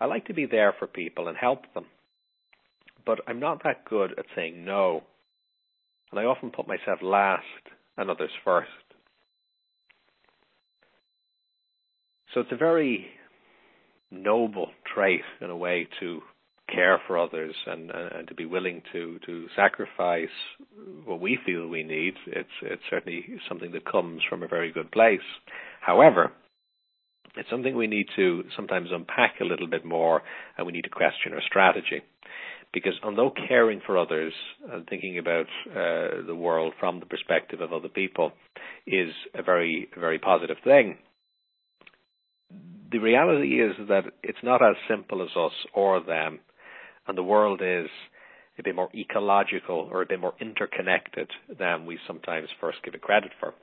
I 0.00 0.06
like 0.06 0.26
to 0.26 0.34
be 0.34 0.46
there 0.46 0.74
for 0.78 0.86
people 0.86 1.28
and 1.28 1.36
help 1.36 1.62
them. 1.74 1.86
But 3.04 3.20
I'm 3.26 3.40
not 3.40 3.62
that 3.64 3.84
good 3.84 4.12
at 4.18 4.26
saying 4.34 4.64
no. 4.64 5.02
And 6.10 6.18
I 6.18 6.24
often 6.24 6.50
put 6.50 6.66
myself 6.66 7.00
last 7.02 7.44
and 7.96 8.10
others 8.10 8.30
first. 8.44 8.68
So 12.34 12.40
it's 12.40 12.52
a 12.52 12.56
very 12.56 13.06
noble 14.10 14.70
trait 14.92 15.22
in 15.40 15.50
a 15.50 15.56
way 15.56 15.88
to 16.00 16.20
care 16.72 17.00
for 17.06 17.18
others 17.18 17.54
and, 17.66 17.90
and, 17.90 18.12
and, 18.12 18.28
to 18.28 18.34
be 18.34 18.46
willing 18.46 18.80
to, 18.92 19.18
to 19.26 19.46
sacrifice 19.56 20.28
what 21.04 21.20
we 21.20 21.36
feel 21.44 21.66
we 21.66 21.82
need. 21.82 22.14
It's, 22.28 22.48
it's 22.62 22.82
certainly 22.88 23.24
something 23.48 23.72
that 23.72 23.90
comes 23.90 24.22
from 24.28 24.44
a 24.44 24.48
very 24.48 24.72
good 24.72 24.90
place. 24.92 25.18
However, 25.80 26.32
it's 27.36 27.50
something 27.50 27.76
we 27.76 27.86
need 27.86 28.06
to 28.16 28.44
sometimes 28.56 28.88
unpack 28.92 29.34
a 29.40 29.44
little 29.44 29.66
bit 29.66 29.84
more 29.84 30.22
and 30.56 30.66
we 30.66 30.72
need 30.72 30.84
to 30.84 30.90
question 30.90 31.32
our 31.32 31.42
strategy. 31.46 32.02
Because 32.72 32.94
although 33.02 33.32
caring 33.48 33.80
for 33.84 33.98
others 33.98 34.32
and 34.70 34.86
thinking 34.86 35.18
about 35.18 35.46
uh, 35.70 36.24
the 36.26 36.36
world 36.36 36.72
from 36.78 37.00
the 37.00 37.06
perspective 37.06 37.60
of 37.60 37.72
other 37.72 37.88
people 37.88 38.32
is 38.86 39.10
a 39.34 39.42
very, 39.42 39.88
very 39.98 40.18
positive 40.18 40.56
thing, 40.62 40.96
the 42.92 42.98
reality 42.98 43.60
is 43.60 43.72
that 43.88 44.04
it's 44.22 44.38
not 44.42 44.62
as 44.62 44.76
simple 44.88 45.22
as 45.22 45.28
us 45.36 45.52
or 45.74 46.00
them, 46.02 46.40
and 47.06 47.16
the 47.16 47.22
world 47.22 47.60
is 47.62 47.88
a 48.58 48.62
bit 48.62 48.74
more 48.74 48.90
ecological 48.94 49.88
or 49.90 50.02
a 50.02 50.06
bit 50.06 50.20
more 50.20 50.34
interconnected 50.40 51.28
than 51.58 51.86
we 51.86 51.98
sometimes 52.06 52.48
first 52.60 52.78
give 52.84 52.94
it 52.94 53.02
credit 53.02 53.30
for. 53.40 53.54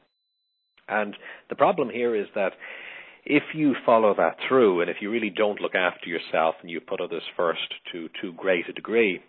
And 0.90 1.16
the 1.50 1.56
problem 1.56 1.90
here 1.90 2.16
is 2.16 2.28
that 2.36 2.54
if 3.30 3.44
you 3.54 3.76
follow 3.86 4.14
that 4.16 4.38
through, 4.48 4.80
and 4.82 4.90
if 4.90 4.98
you 5.02 5.12
really 5.12 5.30
don't 5.30 5.60
look 5.60 5.76
after 5.76 6.08
yourself 6.10 6.56
and 6.62 6.72
you 6.72 6.80
put 6.80 7.02
others 7.02 7.24
first 7.36 7.74
to 7.92 8.10
too 8.22 8.32
great 8.38 8.70
a 8.70 8.74
degree, 8.74 9.22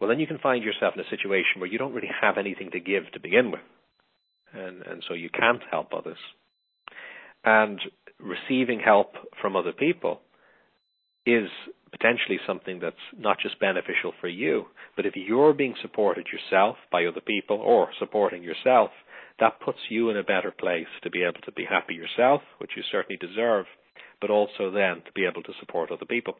well, 0.00 0.08
then 0.08 0.18
you 0.18 0.26
can 0.26 0.38
find 0.38 0.64
yourself 0.64 0.94
in 0.96 1.00
a 1.00 1.08
situation 1.08 1.60
where 1.60 1.68
you 1.68 1.78
don't 1.78 1.94
really 1.94 2.10
have 2.20 2.36
anything 2.36 2.72
to 2.72 2.80
give 2.80 3.04
to 3.12 3.20
begin 3.20 3.52
with, 3.52 3.60
and 4.52 4.82
and 4.82 5.04
so 5.06 5.14
you 5.14 5.30
can't 5.30 5.62
help 5.70 5.94
others. 5.94 6.18
And 7.44 7.80
receiving 8.18 8.80
help 8.80 9.14
from 9.40 9.54
other 9.54 9.72
people 9.72 10.20
is 11.24 11.48
potentially 11.92 12.40
something 12.44 12.80
that's 12.80 12.96
not 13.16 13.38
just 13.40 13.60
beneficial 13.60 14.12
for 14.20 14.28
you, 14.28 14.64
but 14.96 15.06
if 15.06 15.14
you're 15.14 15.52
being 15.52 15.74
supported 15.80 16.26
yourself 16.32 16.76
by 16.90 17.04
other 17.04 17.20
people 17.20 17.58
or 17.58 17.88
supporting 18.00 18.42
yourself, 18.42 18.90
that 19.40 19.60
puts 19.60 19.78
you 19.88 20.10
in 20.10 20.16
a 20.16 20.22
better 20.22 20.50
place 20.50 20.86
to 21.02 21.10
be 21.10 21.22
able 21.22 21.40
to 21.44 21.52
be 21.52 21.64
happy 21.64 21.94
yourself, 21.94 22.42
which 22.58 22.72
you 22.76 22.82
certainly 22.90 23.16
deserve, 23.16 23.66
but 24.20 24.30
also 24.30 24.70
then 24.70 25.02
to 25.04 25.12
be 25.14 25.26
able 25.26 25.42
to 25.42 25.52
support 25.60 25.90
other 25.90 26.06
people. 26.06 26.34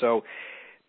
So, 0.00 0.22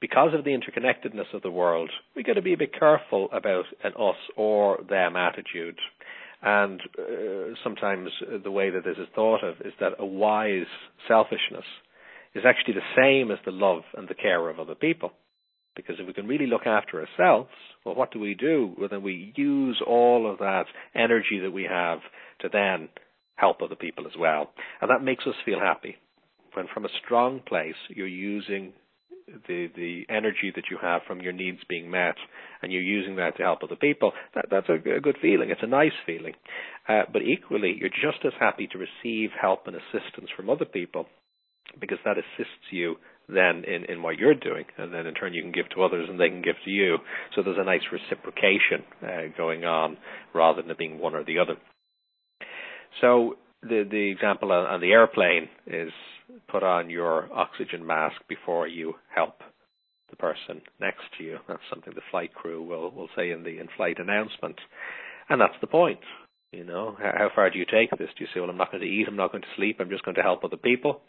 because 0.01 0.33
of 0.33 0.45
the 0.45 0.51
interconnectedness 0.51 1.33
of 1.33 1.41
the 1.41 1.51
world, 1.51 1.89
we 2.15 2.23
got 2.23 2.33
to 2.33 2.41
be 2.41 2.53
a 2.53 2.57
bit 2.57 2.77
careful 2.77 3.27
about 3.33 3.65
an 3.83 3.93
us 3.99 4.15
or 4.37 4.79
them 4.89 5.15
attitude. 5.15 5.77
And 6.41 6.81
uh, 6.97 7.53
sometimes 7.63 8.09
the 8.43 8.51
way 8.51 8.69
that 8.69 8.85
this 8.85 8.97
is 8.97 9.07
thought 9.13 9.43
of 9.43 9.55
is 9.65 9.73
that 9.81 9.93
a 9.99 10.05
wise 10.05 10.67
selfishness 11.07 11.65
is 12.33 12.43
actually 12.45 12.75
the 12.75 12.95
same 12.95 13.31
as 13.31 13.39
the 13.43 13.51
love 13.51 13.81
and 13.97 14.07
the 14.07 14.13
care 14.13 14.49
of 14.49 14.59
other 14.59 14.75
people. 14.75 15.11
Because 15.81 15.99
if 15.99 16.07
we 16.07 16.13
can 16.13 16.27
really 16.27 16.47
look 16.47 16.65
after 16.65 17.01
ourselves, 17.01 17.49
well, 17.85 17.95
what 17.95 18.11
do 18.11 18.19
we 18.19 18.35
do? 18.35 18.73
Well, 18.77 18.89
then 18.89 19.03
we 19.03 19.33
use 19.35 19.81
all 19.85 20.29
of 20.29 20.39
that 20.39 20.65
energy 20.95 21.39
that 21.41 21.51
we 21.51 21.63
have 21.63 21.99
to 22.41 22.49
then 22.51 22.89
help 23.35 23.61
other 23.61 23.75
people 23.75 24.05
as 24.05 24.13
well. 24.17 24.51
And 24.81 24.89
that 24.91 25.03
makes 25.03 25.25
us 25.25 25.35
feel 25.45 25.59
happy. 25.59 25.95
When 26.53 26.67
from 26.73 26.85
a 26.85 26.89
strong 27.03 27.41
place, 27.47 27.75
you're 27.89 28.07
using 28.07 28.73
the 29.47 29.67
the 29.75 30.05
energy 30.09 30.51
that 30.55 30.65
you 30.71 30.77
have 30.81 31.01
from 31.07 31.21
your 31.21 31.33
needs 31.33 31.59
being 31.69 31.89
met, 31.89 32.15
and 32.61 32.71
you're 32.71 32.81
using 32.81 33.15
that 33.17 33.37
to 33.37 33.43
help 33.43 33.59
other 33.63 33.75
people, 33.75 34.11
that, 34.35 34.45
that's 34.49 34.69
a, 34.69 34.73
a 34.95 34.99
good 34.99 35.17
feeling. 35.21 35.51
It's 35.51 35.61
a 35.63 35.67
nice 35.67 35.93
feeling. 36.05 36.33
Uh, 36.87 37.03
but 37.11 37.21
equally, 37.21 37.77
you're 37.79 37.89
just 37.89 38.25
as 38.25 38.33
happy 38.39 38.67
to 38.67 38.77
receive 38.77 39.29
help 39.39 39.67
and 39.67 39.75
assistance 39.75 40.29
from 40.35 40.49
other 40.49 40.65
people 40.65 41.05
because 41.79 41.99
that 42.05 42.17
assists 42.17 42.71
you 42.71 42.95
then 43.33 43.63
in, 43.65 43.85
in 43.85 44.01
what 44.01 44.17
you're 44.17 44.35
doing, 44.35 44.65
and 44.77 44.93
then 44.93 45.05
in 45.05 45.13
turn 45.13 45.33
you 45.33 45.41
can 45.41 45.51
give 45.51 45.69
to 45.69 45.83
others 45.83 46.07
and 46.09 46.19
they 46.19 46.29
can 46.29 46.41
give 46.41 46.55
to 46.65 46.71
you. 46.71 46.97
So 47.35 47.43
there's 47.43 47.57
a 47.59 47.63
nice 47.63 47.81
reciprocation 47.91 48.83
uh, 49.03 49.37
going 49.37 49.65
on 49.65 49.97
rather 50.33 50.61
than 50.61 50.71
it 50.71 50.77
being 50.77 50.99
one 50.99 51.15
or 51.15 51.23
the 51.23 51.39
other. 51.39 51.55
So 53.01 53.37
the 53.61 53.87
the 53.89 54.11
example 54.11 54.51
on, 54.51 54.81
the 54.81 54.91
airplane 54.91 55.49
is 55.67 55.91
put 56.49 56.63
on 56.63 56.89
your 56.89 57.31
oxygen 57.33 57.85
mask 57.85 58.15
before 58.27 58.67
you 58.67 58.93
help 59.13 59.41
the 60.09 60.15
person 60.15 60.61
next 60.79 61.03
to 61.17 61.23
you. 61.23 61.37
That's 61.47 61.61
something 61.69 61.93
the 61.95 62.01
flight 62.11 62.33
crew 62.33 62.63
will 62.63 62.91
will 62.91 63.09
say 63.15 63.31
in 63.31 63.43
the 63.43 63.59
in-flight 63.59 63.99
announcement, 63.99 64.59
and 65.29 65.39
that's 65.39 65.59
the 65.61 65.67
point. 65.67 65.99
You 66.51 66.63
know, 66.63 66.95
how, 66.97 67.13
how 67.15 67.29
far 67.35 67.51
do 67.51 67.59
you 67.59 67.65
take 67.65 67.91
this? 67.91 68.09
Do 68.17 68.23
you 68.23 68.27
say, 68.33 68.39
well, 68.39 68.49
I'm 68.49 68.57
not 68.57 68.71
going 68.71 68.81
to 68.81 68.89
eat, 68.89 69.05
I'm 69.07 69.15
not 69.15 69.31
going 69.31 69.43
to 69.43 69.55
sleep, 69.55 69.77
I'm 69.79 69.89
just 69.89 70.03
going 70.03 70.15
to 70.15 70.23
help 70.23 70.43
other 70.43 70.57
people? 70.57 71.01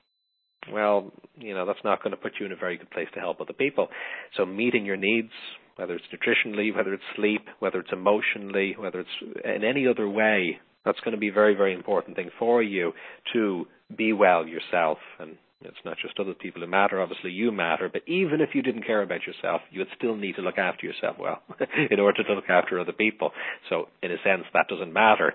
Well, 0.73 1.11
you 1.37 1.55
know, 1.55 1.67
that's 1.67 1.85
not 1.85 2.03
going 2.03 2.11
to 2.11 2.17
put 2.17 2.33
you 2.39 2.47
in 2.47 2.53
a 2.53 2.57
very 2.57 2.77
good 2.77 2.91
place 2.91 3.09
to 3.15 3.21
help 3.21 3.41
other 3.41 3.53
people. 3.53 3.89
So 4.37 4.45
meeting 4.45 4.85
your 4.85 4.97
needs, 4.97 5.31
whether 5.77 5.95
it's 5.95 6.05
nutritionally, 6.13 6.75
whether 6.75 6.93
it's 6.93 7.03
sleep, 7.17 7.47
whether 7.59 7.81
it's 7.81 7.93
emotionally, 7.93 8.77
whether 8.79 9.01
it's 9.01 9.41
in 9.45 9.65
any 9.65 9.87
other 9.87 10.09
way, 10.09 10.59
that's 10.85 11.01
going 11.01 11.13
to 11.13 11.21
be 11.21 11.29
a 11.29 11.33
very, 11.33 11.55
very 11.55 11.75
important 11.75 12.17
thing 12.17 12.31
for 12.39 12.63
you 12.63 12.93
to 13.33 13.67
be 13.97 14.13
well 14.13 14.47
yourself. 14.47 14.99
And 15.19 15.37
it's 15.63 15.77
not 15.85 15.97
just 16.01 16.19
other 16.19 16.35
people 16.35 16.63
who 16.63 16.67
matter, 16.67 17.01
obviously 17.01 17.31
you 17.31 17.53
matter, 17.53 17.89
but 17.93 18.03
even 18.07 18.41
if 18.41 18.51
you 18.55 18.63
didn't 18.63 18.87
care 18.87 19.03
about 19.03 19.27
yourself, 19.27 19.61
you 19.71 19.81
would 19.81 19.89
still 19.97 20.17
need 20.17 20.37
to 20.37 20.43
look 20.43 20.59
after 20.59 20.87
yourself 20.87 21.17
well 21.19 21.43
in 21.91 22.01
order 22.01 22.23
to 22.23 22.35
look 22.35 22.49
after 22.49 22.81
other 22.81 22.93
people. 22.93 23.31
So 23.69 23.89
in 24.03 24.11
a 24.11 24.17
sense, 24.25 24.45
that 24.55 24.69
doesn't 24.69 24.93
matter. 24.93 25.35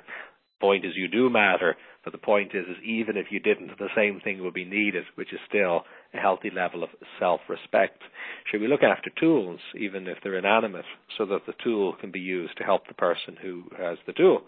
Point 0.59 0.85
is 0.85 0.93
you 0.95 1.07
do 1.07 1.29
matter, 1.29 1.75
but 2.05 2.11
the 2.11 2.19
point 2.19 2.51
is, 2.53 2.65
is 2.67 2.83
even 2.85 3.17
if 3.17 3.27
you 3.31 3.39
didn't, 3.39 3.77
the 3.79 3.89
same 3.95 4.21
thing 4.23 4.41
would 4.43 4.53
be 4.53 4.63
needed, 4.63 5.05
which 5.15 5.33
is 5.33 5.39
still 5.49 5.83
a 6.13 6.17
healthy 6.17 6.51
level 6.51 6.83
of 6.83 6.89
self-respect. 7.19 8.01
Should 8.49 8.61
we 8.61 8.67
look 8.67 8.83
after 8.83 9.09
tools, 9.19 9.59
even 9.75 10.07
if 10.07 10.19
they're 10.23 10.37
inanimate, 10.37 10.85
so 11.17 11.25
that 11.25 11.47
the 11.47 11.53
tool 11.63 11.95
can 11.99 12.11
be 12.11 12.19
used 12.19 12.57
to 12.57 12.63
help 12.63 12.87
the 12.87 12.93
person 12.93 13.35
who 13.41 13.63
has 13.77 13.97
the 14.05 14.13
tool? 14.13 14.43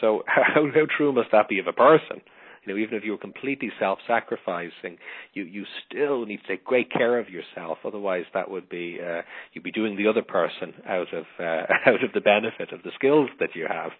So 0.00 0.22
how, 0.26 0.64
how 0.72 0.86
true 0.96 1.12
must 1.12 1.32
that 1.32 1.48
be 1.48 1.58
of 1.58 1.66
a 1.66 1.72
person? 1.72 2.22
You 2.64 2.72
know, 2.72 2.80
even 2.80 2.94
if 2.96 3.02
you're 3.02 3.18
completely 3.18 3.72
self-sacrificing, 3.80 4.96
you 5.34 5.42
you 5.42 5.64
still 5.84 6.24
need 6.24 6.42
to 6.42 6.46
take 6.46 6.64
great 6.64 6.92
care 6.92 7.18
of 7.18 7.28
yourself. 7.28 7.78
Otherwise, 7.84 8.24
that 8.34 8.48
would 8.48 8.68
be 8.68 9.00
uh, 9.04 9.22
you'd 9.52 9.64
be 9.64 9.72
doing 9.72 9.96
the 9.96 10.06
other 10.06 10.22
person 10.22 10.72
out 10.86 11.12
of 11.12 11.24
uh, 11.40 11.66
out 11.86 12.04
of 12.04 12.12
the 12.14 12.20
benefit 12.20 12.72
of 12.72 12.84
the 12.84 12.92
skills 12.94 13.30
that 13.40 13.56
you 13.56 13.66
have. 13.68 13.90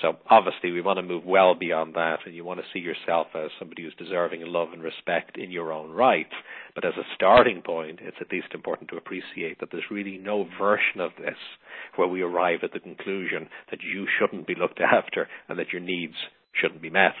So 0.00 0.14
obviously 0.30 0.70
we 0.70 0.80
want 0.80 0.98
to 0.98 1.02
move 1.02 1.24
well 1.24 1.54
beyond 1.54 1.94
that 1.94 2.20
and 2.24 2.34
you 2.34 2.44
want 2.44 2.60
to 2.60 2.66
see 2.72 2.78
yourself 2.78 3.26
as 3.34 3.50
somebody 3.58 3.82
who's 3.82 3.94
deserving 3.98 4.42
of 4.42 4.48
love 4.48 4.68
and 4.72 4.82
respect 4.82 5.36
in 5.36 5.50
your 5.50 5.72
own 5.72 5.90
right. 5.90 6.26
But 6.74 6.86
as 6.86 6.94
a 6.96 7.14
starting 7.14 7.62
point, 7.62 7.98
it's 8.00 8.16
at 8.20 8.32
least 8.32 8.48
important 8.54 8.88
to 8.90 8.96
appreciate 8.96 9.60
that 9.60 9.68
there's 9.70 9.90
really 9.90 10.18
no 10.18 10.48
version 10.58 11.00
of 11.00 11.10
this 11.18 11.36
where 11.96 12.08
we 12.08 12.22
arrive 12.22 12.60
at 12.62 12.72
the 12.72 12.80
conclusion 12.80 13.48
that 13.70 13.80
you 13.82 14.06
shouldn't 14.18 14.46
be 14.46 14.54
looked 14.54 14.80
after 14.80 15.28
and 15.48 15.58
that 15.58 15.72
your 15.72 15.82
needs 15.82 16.14
shouldn't 16.60 16.82
be 16.82 16.90
met. 16.90 17.12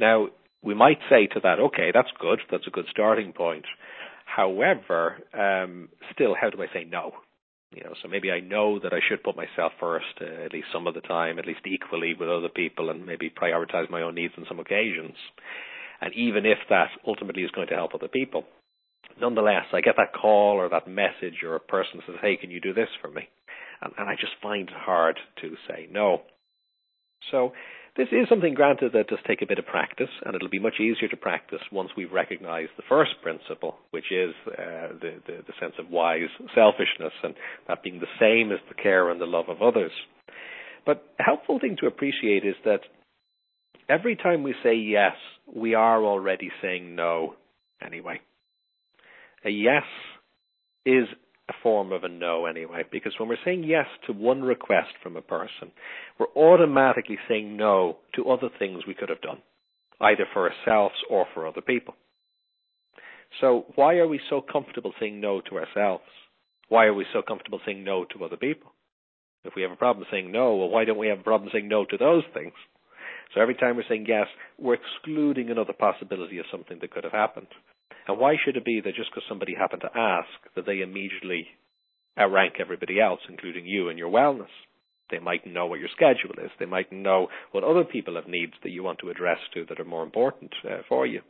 Now, 0.00 0.28
we 0.62 0.74
might 0.74 0.98
say 1.08 1.28
to 1.28 1.40
that, 1.44 1.60
okay, 1.60 1.90
that's 1.94 2.08
good, 2.20 2.40
that's 2.50 2.66
a 2.66 2.70
good 2.70 2.86
starting 2.90 3.32
point. 3.32 3.64
However, 4.24 5.18
um, 5.32 5.88
still, 6.12 6.34
how 6.38 6.50
do 6.50 6.62
I 6.62 6.66
say 6.72 6.84
no? 6.84 7.12
You 7.74 7.84
know, 7.84 7.92
so 8.02 8.08
maybe 8.08 8.30
I 8.30 8.40
know 8.40 8.78
that 8.78 8.94
I 8.94 9.00
should 9.06 9.22
put 9.22 9.36
myself 9.36 9.72
first 9.78 10.06
uh, 10.20 10.44
at 10.44 10.52
least 10.52 10.68
some 10.72 10.86
of 10.86 10.94
the 10.94 11.02
time, 11.02 11.38
at 11.38 11.46
least 11.46 11.66
equally 11.66 12.14
with 12.18 12.28
other 12.28 12.48
people, 12.48 12.88
and 12.88 13.04
maybe 13.04 13.30
prioritize 13.30 13.90
my 13.90 14.02
own 14.02 14.14
needs 14.14 14.34
on 14.38 14.46
some 14.48 14.58
occasions. 14.58 15.14
And 16.00 16.14
even 16.14 16.46
if 16.46 16.58
that 16.70 16.88
ultimately 17.06 17.42
is 17.42 17.50
going 17.50 17.68
to 17.68 17.74
help 17.74 17.94
other 17.94 18.08
people, 18.08 18.44
nonetheless, 19.20 19.66
I 19.72 19.80
get 19.82 19.96
that 19.96 20.14
call 20.14 20.56
or 20.56 20.68
that 20.70 20.88
message 20.88 21.42
or 21.44 21.56
a 21.56 21.60
person 21.60 22.00
says, 22.06 22.16
"Hey, 22.22 22.36
can 22.36 22.50
you 22.50 22.60
do 22.60 22.72
this 22.72 22.88
for 23.02 23.10
me?" 23.10 23.28
And, 23.82 23.92
and 23.98 24.08
I 24.08 24.14
just 24.14 24.32
find 24.42 24.68
it 24.68 24.74
hard 24.74 25.18
to 25.42 25.56
say 25.68 25.88
no. 25.90 26.22
So 27.30 27.52
this 27.96 28.08
is 28.12 28.28
something, 28.28 28.54
granted, 28.54 28.92
that 28.92 29.08
does 29.08 29.18
take 29.26 29.42
a 29.42 29.46
bit 29.46 29.58
of 29.58 29.66
practice, 29.66 30.10
and 30.24 30.34
it'll 30.34 30.48
be 30.48 30.60
much 30.60 30.80
easier 30.80 31.08
to 31.08 31.16
practice 31.16 31.60
once 31.72 31.90
we've 31.96 32.12
recognized 32.12 32.70
the 32.76 32.84
first 32.88 33.10
principle, 33.22 33.76
which 33.90 34.12
is 34.12 34.34
uh, 34.46 34.94
the, 35.00 35.14
the, 35.26 35.36
the 35.46 35.52
sense 35.60 35.74
of 35.78 35.90
wise 35.90 36.30
selfishness, 36.54 37.12
and 37.24 37.34
that 37.66 37.82
being 37.82 38.00
the 38.00 38.06
same 38.20 38.52
as 38.52 38.60
the 38.68 38.80
care 38.80 39.10
and 39.10 39.20
the 39.20 39.26
love 39.26 39.48
of 39.48 39.62
others. 39.62 39.92
But 40.86 41.04
a 41.18 41.22
helpful 41.24 41.58
thing 41.58 41.76
to 41.80 41.86
appreciate 41.86 42.44
is 42.44 42.54
that 42.64 42.80
every 43.88 44.16
time 44.16 44.42
we 44.42 44.54
say 44.62 44.76
yes, 44.76 45.16
we 45.52 45.74
are 45.74 46.02
already 46.04 46.50
saying 46.62 46.94
no 46.94 47.34
anyway. 47.84 48.20
A 49.44 49.50
yes 49.50 49.82
is 50.86 51.08
a 51.48 51.52
form 51.62 51.92
of 51.92 52.04
a 52.04 52.08
no 52.08 52.46
anyway, 52.46 52.84
because 52.90 53.14
when 53.18 53.28
we're 53.28 53.36
saying 53.44 53.64
yes 53.64 53.86
to 54.06 54.12
one 54.12 54.42
request 54.42 54.90
from 55.02 55.16
a 55.16 55.22
person, 55.22 55.72
we're 56.18 56.26
automatically 56.36 57.18
saying 57.28 57.56
no 57.56 57.98
to 58.14 58.30
other 58.30 58.48
things 58.58 58.84
we 58.86 58.94
could 58.94 59.08
have 59.08 59.22
done, 59.22 59.38
either 60.00 60.26
for 60.32 60.50
ourselves 60.50 60.94
or 61.08 61.26
for 61.32 61.46
other 61.46 61.62
people. 61.62 61.94
So 63.40 63.66
why 63.74 63.96
are 63.96 64.08
we 64.08 64.20
so 64.28 64.40
comfortable 64.40 64.92
saying 65.00 65.20
no 65.20 65.40
to 65.42 65.58
ourselves? 65.58 66.04
Why 66.68 66.84
are 66.84 66.94
we 66.94 67.06
so 67.12 67.22
comfortable 67.22 67.60
saying 67.64 67.84
no 67.84 68.04
to 68.12 68.24
other 68.24 68.36
people? 68.36 68.72
If 69.44 69.54
we 69.54 69.62
have 69.62 69.70
a 69.70 69.76
problem 69.76 70.06
saying 70.10 70.30
no, 70.30 70.56
well, 70.56 70.68
why 70.68 70.84
don't 70.84 70.98
we 70.98 71.08
have 71.08 71.20
a 71.20 71.24
problem 71.24 71.50
saying 71.52 71.68
no 71.68 71.84
to 71.86 71.96
those 71.96 72.24
things? 72.34 72.52
So 73.34 73.40
every 73.40 73.54
time 73.54 73.76
we're 73.76 73.84
saying 73.88 74.06
yes, 74.08 74.26
we're 74.58 74.74
excluding 74.74 75.50
another 75.50 75.72
possibility 75.72 76.38
of 76.38 76.46
something 76.50 76.78
that 76.80 76.90
could 76.90 77.04
have 77.04 77.12
happened. 77.12 77.46
And 78.08 78.18
why 78.18 78.36
should 78.42 78.56
it 78.56 78.64
be 78.64 78.80
that 78.80 78.94
just 78.94 79.10
because 79.10 79.24
somebody 79.28 79.54
happened 79.54 79.82
to 79.82 79.98
ask 79.98 80.28
that 80.56 80.64
they 80.64 80.80
immediately 80.80 81.46
outrank 82.18 82.54
everybody 82.58 83.00
else, 83.00 83.20
including 83.28 83.66
you 83.66 83.90
and 83.90 83.98
your 83.98 84.10
wellness? 84.10 84.48
They 85.10 85.18
might 85.18 85.46
know 85.46 85.66
what 85.66 85.78
your 85.78 85.88
schedule 85.94 86.34
is. 86.42 86.50
They 86.58 86.66
might 86.66 86.92
know 86.92 87.28
what 87.52 87.64
other 87.64 87.84
people 87.84 88.16
have 88.16 88.26
needs 88.26 88.54
that 88.62 88.70
you 88.70 88.82
want 88.82 88.98
to 89.00 89.10
address 89.10 89.38
to 89.54 89.64
that 89.68 89.78
are 89.78 89.84
more 89.84 90.02
important 90.02 90.52
uh, 90.64 90.78
for 90.88 91.06
you. 91.06 91.20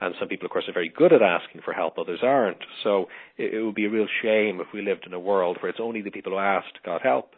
And 0.00 0.14
some 0.18 0.28
people, 0.28 0.44
of 0.44 0.52
course, 0.52 0.68
are 0.68 0.74
very 0.74 0.92
good 0.94 1.12
at 1.12 1.22
asking 1.22 1.62
for 1.64 1.72
help, 1.72 1.98
others 1.98 2.20
aren't. 2.22 2.62
So 2.84 3.06
it, 3.38 3.54
it 3.54 3.62
would 3.62 3.74
be 3.74 3.86
a 3.86 3.90
real 3.90 4.06
shame 4.22 4.60
if 4.60 4.66
we 4.74 4.82
lived 4.82 5.04
in 5.06 5.14
a 5.14 5.20
world 5.20 5.56
where 5.60 5.70
it's 5.70 5.80
only 5.80 6.02
the 6.02 6.10
people 6.10 6.32
who 6.32 6.38
asked 6.38 6.82
got 6.84 7.02
help. 7.02 7.30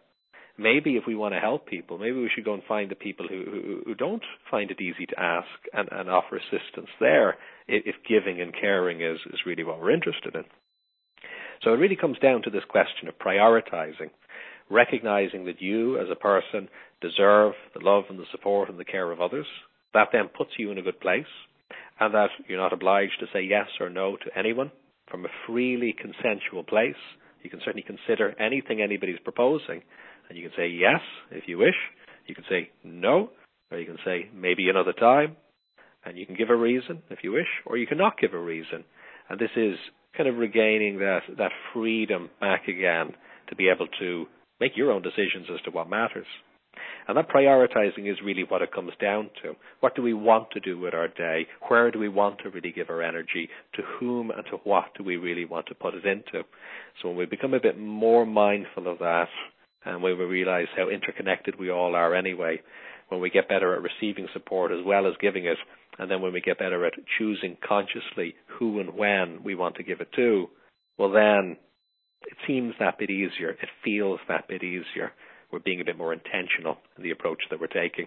Maybe 0.59 0.97
if 0.97 1.05
we 1.07 1.15
want 1.15 1.35
to 1.35 1.41
help 1.41 1.67
people, 1.69 1.99
maybe 1.99 2.21
we 2.21 2.31
should 2.35 2.45
go 2.45 2.55
and 2.55 2.63
find 2.67 2.91
the 2.91 2.97
people 2.97 3.27
who, 3.29 3.45
who, 3.45 3.83
who 3.87 3.95
don't 3.95 4.25
find 4.51 4.71
it 4.73 4.81
easy 4.81 5.07
to 5.07 5.21
ask 5.21 5.47
and, 5.73 5.89
and 5.93 6.11
offer 6.11 6.37
assistance 6.37 6.89
there 6.99 7.37
if 7.69 7.95
giving 8.09 8.41
and 8.41 8.53
caring 8.53 9.01
is, 9.01 9.19
is 9.27 9.41
really 9.47 9.63
what 9.63 9.81
we're 9.81 9.93
interested 9.93 10.35
in. 10.35 10.45
So 11.63 11.73
it 11.73 11.79
really 11.79 11.97
comes 11.97 12.19
down 12.19 12.43
to 12.43 12.51
this 12.51 12.65
question 12.69 13.09
of 13.09 13.19
prioritizing, 13.19 14.11
recognizing 14.69 15.45
that 15.47 15.63
you 15.63 15.99
as 15.99 16.09
a 16.11 16.17
person 16.17 16.69
deserve 17.01 17.53
the 17.75 17.85
love 17.85 18.05
and 18.11 18.19
the 18.19 18.27
support 18.33 18.69
and 18.69 18.79
the 18.79 18.85
care 18.85 19.11
of 19.13 19.21
others. 19.21 19.47
That 19.95 20.09
then 20.13 20.29
puts 20.29 20.51
you 20.59 20.73
in 20.73 20.79
a 20.79 20.83
good 20.83 21.01
place 21.01 21.27
and 22.01 22.15
that 22.15 22.31
you're 22.47 22.61
not 22.61 22.73
obliged 22.73 23.21
to 23.21 23.27
say 23.33 23.43
yes 23.43 23.69
or 23.81 23.91
no 23.91 24.17
to 24.17 24.39
anyone 24.39 24.71
from 25.11 25.25
a 25.25 25.29
freely 25.47 25.95
consensual 25.97 26.63
place. 26.63 26.95
You 27.43 27.51
can 27.51 27.61
certainly 27.61 27.87
consider 27.87 28.35
anything 28.41 28.83
anybody's 28.83 29.21
proposing, 29.23 29.83
and 30.29 30.39
you 30.39 30.49
can 30.49 30.57
say 30.57 30.69
yes 30.69 31.01
if 31.31 31.45
you 31.47 31.59
wish. 31.59 31.77
You 32.27 32.35
can 32.35 32.45
say 32.49 32.71
no, 32.85 33.31
or 33.71 33.79
you 33.79 33.87
can 33.87 33.99
say 34.05 34.29
maybe 34.35 34.69
another 34.69 34.93
time, 34.93 35.37
and 36.05 36.19
you 36.19 36.27
can 36.27 36.37
give 36.37 36.51
a 36.51 36.57
reason 36.57 37.03
if 37.11 37.21
you 37.23 37.33
wish, 37.33 37.49
or 37.67 37.77
you 37.77 37.87
cannot 37.87 38.19
give 38.19 38.35
a 38.35 38.39
reason. 38.39 38.85
And 39.29 39.39
this 39.39 39.51
is 39.57 39.77
kind 40.17 40.29
of 40.29 40.37
regaining 40.37 40.99
that 40.99 41.23
that 41.39 41.53
freedom 41.73 42.31
back 42.41 42.69
again 42.69 43.13
to 43.49 43.57
be 43.57 43.69
able 43.69 43.89
to 44.01 44.27
make 44.61 44.77
your 44.77 44.91
own 44.91 45.03
decisions 45.03 45.47
as 45.53 45.61
to 45.63 45.71
what 45.71 45.89
matters. 45.89 46.27
And 47.07 47.17
that 47.17 47.29
prioritizing 47.29 48.11
is 48.11 48.19
really 48.25 48.45
what 48.47 48.63
it 48.63 48.73
comes 48.73 48.93
down 49.01 49.31
to. 49.43 49.55
What 49.81 49.97
do 49.97 50.03
we 50.03 50.15
want 50.15 50.51
to 50.53 50.61
do 50.61 50.79
with 50.79 50.95
our 50.95 51.09
day? 51.09 51.47
Where 51.69 51.91
do 51.91 51.99
we 51.99 52.09
want 52.09 52.39
to 52.41 52.51
really 52.51 52.71
give 52.71 52.91
our 52.91 53.03
energy? 53.03 53.49
To 53.75 53.83
whom 53.99 54.31
and 54.31 54.45
to 54.51 54.59
what 54.65 54.85
do 54.97 55.03
we 55.03 55.17
really 55.17 55.45
want 55.45 55.67
to 55.67 55.75
put 55.75 55.95
it 55.95 56.05
into? 56.05 56.45
So 57.01 57.09
when 57.09 57.17
we 57.17 57.27
become 57.27 57.55
a 57.55 57.61
bit 57.61 57.79
more 57.79 58.27
mindful 58.27 58.87
of 58.87 58.99
that, 58.99 59.29
and 59.85 60.03
when 60.03 60.19
we 60.19 60.25
realize 60.25 60.67
how 60.77 60.89
interconnected 60.89 61.59
we 61.59 61.71
all 61.71 61.95
are 61.95 62.15
anyway, 62.15 62.61
when 63.09 63.21
we 63.21 63.31
get 63.31 63.49
better 63.49 63.75
at 63.75 63.83
receiving 63.83 64.29
support 64.33 64.73
as 64.73 64.85
well 64.85 65.07
as 65.07 65.15
giving 65.21 65.47
it, 65.47 65.59
and 65.99 66.11
then 66.11 66.21
when 66.21 66.33
we 66.33 66.41
get 66.41 66.59
better 66.59 66.85
at 66.85 66.93
choosing 67.19 67.57
consciously 67.67 68.35
who 68.59 68.81
and 68.81 68.95
when 68.95 69.43
we 69.43 69.55
want 69.55 69.77
to 69.77 69.83
give 69.83 70.01
it 70.01 70.13
to, 70.17 70.49
well 70.99 71.11
then 71.11 71.57
it 72.27 72.37
seems 72.47 72.75
that 72.79 72.99
bit 72.99 73.11
easier. 73.11 73.51
It 73.51 73.69
feels 73.85 74.21
that 74.29 74.49
bit 74.49 74.63
easier 74.63 75.13
we're 75.51 75.61
being 75.61 75.81
a 75.81 75.85
bit 75.85 75.99
more 75.99 76.13
intentional 76.13 76.77
in 76.97 77.03
the 77.03 77.11
approach 77.11 77.41
that 77.51 77.61
we're 77.61 77.67
taking. 77.69 78.07